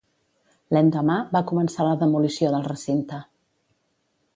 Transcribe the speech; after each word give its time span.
L'endemà, 0.75 1.17
va 1.37 1.43
començar 1.53 1.87
la 1.89 1.95
demolició 2.05 2.51
del 2.57 2.69
recinte. 2.73 3.23